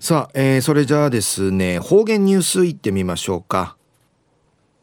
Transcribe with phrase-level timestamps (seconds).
[0.00, 3.76] さあ、えー、それじゃあですね方言ニュースいってみましょうか、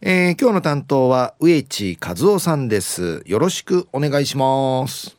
[0.02, 3.24] えー、今日の担当は植地和夫さんです。
[3.26, 5.16] よろしくお願いします。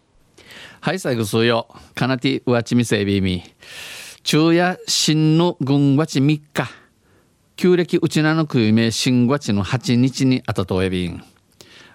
[0.82, 3.42] はい最後数よかなてうわちみせびみ。
[4.22, 6.42] 昼夜新の軍わち3日
[7.56, 11.24] 旧暦うちなのくいめ新わちの8日にあたとえびん。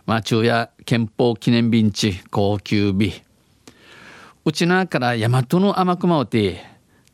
[0.07, 3.21] まあ昼夜憲法記念日地高級日。
[4.43, 6.70] うちなから大和の天熊をて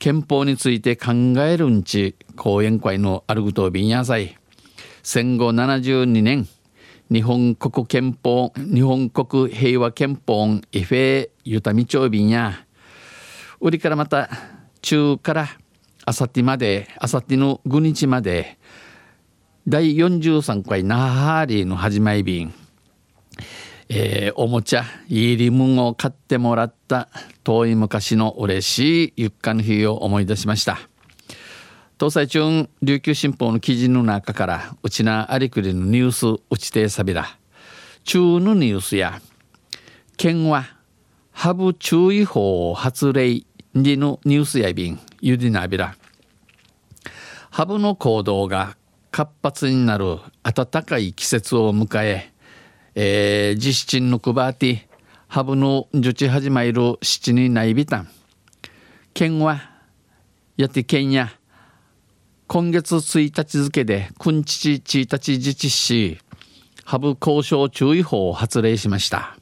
[0.08, 4.38] 憲法について考えるんち講演会のあるぐとびんやさい。
[5.04, 6.48] 戦後72年
[7.12, 12.54] 日本国憲法日本国平和憲法イフェユタミチョビンや
[13.60, 14.30] 売りからまた
[14.82, 15.50] 中から
[16.06, 18.58] あさってまであさっての5日まで
[19.68, 22.54] 第43回ナハーリーの始まり便
[23.90, 27.08] えー、おもちゃイーリムンを買ってもらった
[27.44, 30.78] 遠い昔の嬉しいゆっかの日を思い出しました。
[32.00, 37.38] 東西中琉球新報の記事の中からうちなありくりのニュースうちてさびら
[38.04, 39.20] 中のニュースや
[40.16, 40.66] 県は
[41.32, 45.96] ハブ注意報を発令にのニュースやびんゆでなびら。
[47.50, 48.78] ハブの行動が
[49.10, 52.32] 活発になる暖かい季節を迎え
[53.00, 54.88] えー、実質のくばあて
[55.28, 58.10] ハブの受ち始まる七にないびたん。
[59.14, 59.70] 県は
[60.58, 61.30] やて県や
[62.48, 66.18] 今月1日付で君父1日自治し
[66.86, 69.38] ハブ交渉注意報を発令しました。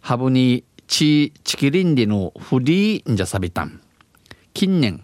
[0.00, 3.80] ハブにチチキリンリのフリーンジャサビタン。
[4.52, 5.02] 近年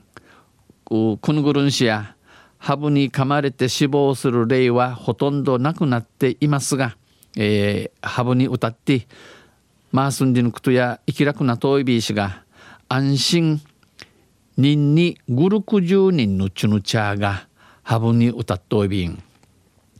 [0.87, 2.15] クヌグルン市や
[2.57, 6.97] ハブに噛まれて死亡する例はほとんどなくなっていますが
[7.37, 9.07] えー、ハブに歌って
[9.93, 12.45] マースンディヌクトや生き楽な遠いビーシが
[12.89, 13.61] 安心
[14.57, 17.49] 人にグルク10人のチュヌチャーが
[17.83, 19.23] ハブに歌っといびん。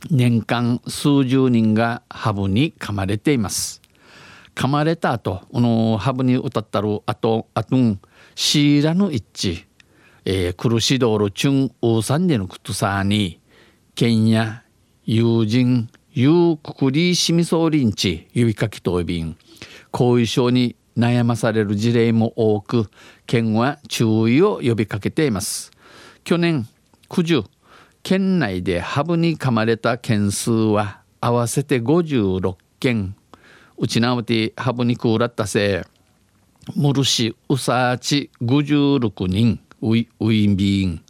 [0.09, 3.81] 年間数十人がハブに噛まれています。
[4.55, 7.99] 噛まれた後このハブに歌ったるあとあとん
[8.35, 9.65] シーラの一致。
[10.23, 13.39] えー、苦しどるチュンウーサンデのクトサーに
[13.95, 14.63] 県や
[15.03, 19.37] 友人いうくくりしみそうりんち指かきとびん
[19.91, 22.89] 後遺症に悩まされる事例も多く
[23.25, 25.71] 県は注意を呼びかけています。
[26.23, 26.67] 去年
[27.09, 27.43] 九十
[28.03, 33.15] 県内でハブに噛まれた件数は合わせて56件
[33.77, 35.85] うちなうてハブにくうらったせ
[36.75, 36.79] い。
[36.79, 39.59] ムルシウサーチ56人。
[39.81, 41.01] ウィウィンビーン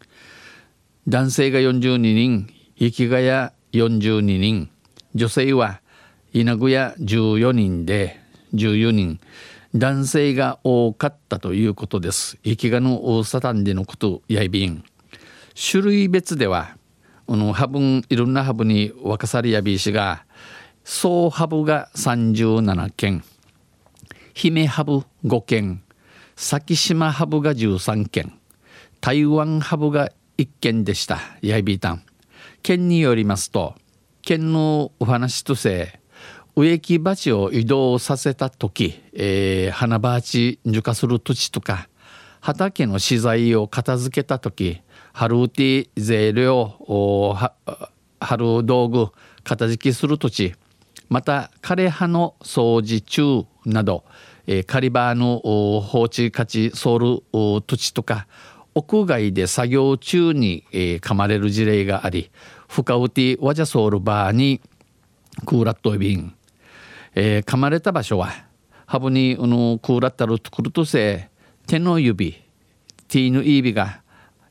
[1.06, 2.48] 男性が42人
[2.80, 4.70] 生きがや42人。
[5.14, 5.82] 女性は
[6.34, 8.20] 稲具屋14人で
[8.54, 9.20] 14人
[9.76, 12.38] 男性が多かったということです。
[12.44, 14.84] 生きがの大サタンでのことやいびん。
[15.56, 16.78] 種類別では
[17.28, 20.26] このハブンいろんなハブに若さりやびしが
[20.84, 23.24] 総ハブが37件
[24.34, 25.82] 姫ハブ5件
[26.36, 28.38] 先島ハブが13件
[29.00, 31.20] 台湾ハブが1件でした。
[31.42, 32.04] やいびいたん。
[32.64, 33.76] 県によりますと
[34.22, 36.00] 県のお話として
[36.56, 41.88] 植木鉢を移動させた時、えー、花鉢受化する土地とか
[42.42, 44.82] 畑の資材を片付けた時
[45.14, 46.76] 春打ち税料
[48.20, 49.08] 春道具
[49.44, 50.56] 片付けする土地
[51.10, 54.04] また枯葉の掃除中など、
[54.48, 58.28] えー、狩り場の放置価値ソウル土地とか
[58.74, 62.32] 屋外で作業中に、えー、噛まれる事例があり
[62.72, 64.62] 深ウティワジャソールバーに
[65.46, 66.34] クーラットビン、
[67.14, 68.32] えー、噛まれた場所は
[68.86, 71.30] ハブにあのクーラッタルとくるとせ
[71.68, 72.42] 手の指
[73.10, 74.02] ティーヌイービが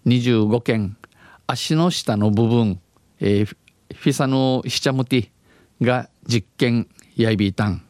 [0.05, 0.99] 25件
[1.47, 2.79] 足の下の部分、
[3.21, 5.29] えー、フィサのヒチャムティ
[5.81, 7.83] が実験やいびいたん。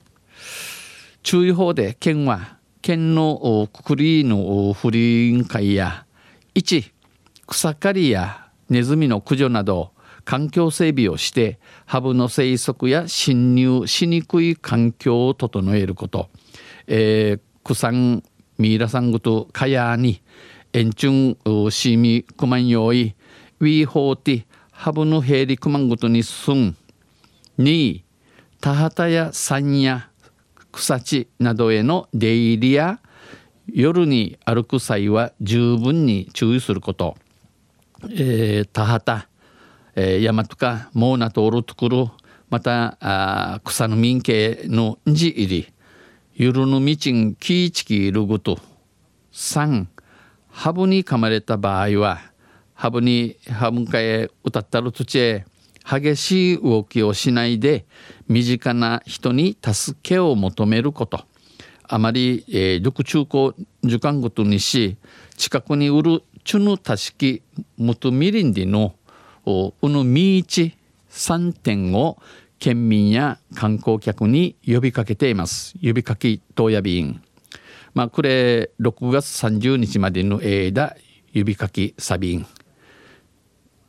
[1.24, 6.06] 注意報で県は県のくくりの不倫会や
[6.54, 6.92] 1
[7.48, 9.90] 草刈りやネズミの駆除など
[10.30, 16.28] 環境整備をしてハブの生息や侵入しにくい環境を整えること、
[16.86, 18.22] えー、クサン
[18.56, 20.22] ミイラサングとカヤに
[20.72, 23.16] エンチュンシミクマンヨイ
[23.58, 26.76] ウィーホーティハブのヘリクマングとにすん
[27.58, 28.04] に
[28.60, 30.10] 田畑や山や
[30.70, 33.00] 草地などへの出入りや
[33.66, 37.16] 夜に歩く際は十分に注意すること、
[38.04, 39.29] えー、田畑。
[40.02, 42.12] えー、山とかモーナとおるところ
[42.48, 45.72] またあ草の民家のじ入り
[46.32, 48.58] ゆるのみちんきいちきいるごと
[49.30, 49.90] 三
[50.48, 52.18] ハブに噛まれた場合は
[52.72, 55.44] ハブにハブかへ歌ったる土地へ
[55.84, 57.84] 激しい動きをしないで
[58.26, 61.26] 身近な人に助けを求めること。
[61.92, 64.96] あまり、えー、緑中高時間ごとにし
[65.36, 67.42] 近くに売るチュヌタシキ
[67.76, 68.94] ムトミリンディの
[69.82, 70.76] うぬみいち
[71.10, 72.18] 3点を
[72.58, 75.74] 県民や観光客に呼びかけています。
[75.82, 77.22] 呼びかけ当夜便。
[77.94, 80.96] まあこれ6月30日までの間
[81.34, 82.46] 呼びかけサビン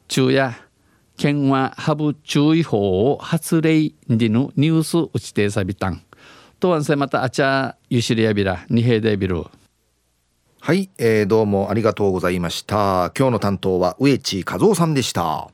[0.07, 0.55] 昼夜
[1.17, 5.89] 県はハブ注意報を発令でのニュース打ちてさびた。
[5.89, 6.01] ん
[6.59, 9.43] とわんせまたあちゃゆしりやびらにへいでびる
[10.63, 13.11] はい、えー、どうもありがとうございました。
[13.17, 15.49] 今日の担当は植地和夫さんでした。